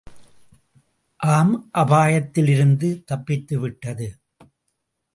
ஆம் 1.19 1.53
அபாயத்திலிருந்து 1.73 3.03
தப்பித்துவிட்டது! 3.07 4.09